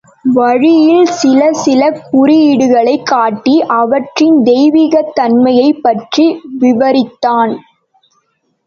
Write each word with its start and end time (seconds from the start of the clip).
வழியில் 0.33 1.05
சில 1.05 1.53
சில 1.53 1.89
குறியீடுகளைக் 2.11 3.03
காட்டி 3.03 3.61
அவற்றின் 3.61 4.41
தெய்வீகத் 4.43 5.13
தன்மையைப் 5.13 5.83
பற்றி 5.83 6.41
விவரித்தான். 6.59 7.53